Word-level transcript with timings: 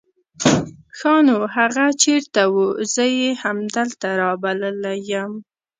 ښا 0.97 1.15
نو 1.27 1.37
هغه 1.55 1.85
چېرته 2.03 2.41
وو؟ 2.53 2.65
زه 2.93 3.03
يې 3.17 3.29
همدلته 3.43 4.07
رابللی 4.21 4.95
يم. 5.11 5.31